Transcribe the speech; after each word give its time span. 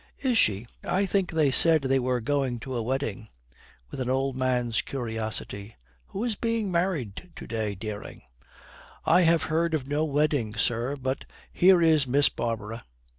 'Is 0.17 0.35
she? 0.35 0.65
I 0.83 1.05
think 1.05 1.29
they 1.29 1.51
said 1.51 1.83
they 1.83 1.99
were 1.99 2.19
going 2.21 2.59
to 2.61 2.75
a 2.75 2.81
wedding.' 2.81 3.27
With 3.91 3.99
an 3.99 4.09
old 4.09 4.35
man's 4.35 4.81
curiosity, 4.81 5.75
'Who 6.07 6.23
is 6.23 6.33
being 6.35 6.71
married 6.71 7.29
to 7.35 7.45
day, 7.45 7.75
Dering?' 7.75 8.23
'I 9.05 9.21
have 9.21 9.43
heard 9.43 9.75
of 9.75 9.87
no 9.87 10.03
wedding, 10.03 10.55
sir. 10.55 10.95
But 10.95 11.25
here 11.53 11.83
is 11.83 12.07
Miss 12.07 12.29
Barbara.' 12.29 12.83